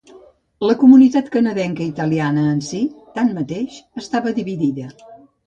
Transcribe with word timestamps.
La 0.69 0.75
comunitat 0.83 1.29
canadenca 1.35 1.83
italiana 1.89 2.47
en 2.55 2.65
si, 2.69 2.81
tanmateix, 3.19 3.79
estava 4.03 4.35
dividida. 4.41 4.89